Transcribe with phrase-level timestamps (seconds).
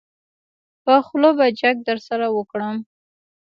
[0.83, 2.75] په خوله به جګ درسره وکړم.